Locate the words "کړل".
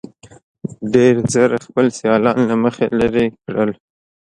3.43-3.69